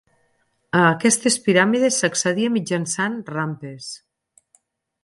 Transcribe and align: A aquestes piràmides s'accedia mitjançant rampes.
A 0.79 0.79
aquestes 0.93 1.37
piràmides 1.49 2.01
s'accedia 2.05 2.55
mitjançant 2.57 3.21
rampes. 3.37 3.93